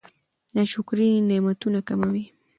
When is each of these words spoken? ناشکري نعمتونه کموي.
ناشکري 0.55 1.07
نعمتونه 1.29 1.79
کموي. 1.87 2.23